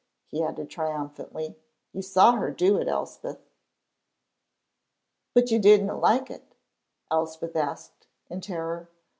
he 0.25 0.41
added 0.43 0.67
triumphantly; 0.67 1.55
"you 1.93 2.01
saw 2.01 2.31
her 2.31 2.49
do 2.49 2.75
it, 2.77 2.87
Elspeth!" 2.87 3.47
"But 5.35 5.51
you 5.51 5.59
didna 5.59 5.95
like 5.95 6.31
it?" 6.31 6.55
Elspeth 7.11 7.55
asked, 7.55 8.07
in 8.27 8.41
terror. 8.41 8.89